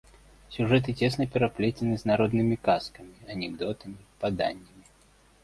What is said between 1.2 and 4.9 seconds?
пераплецены з народнымі казкамі, анекдотамі, паданнямі.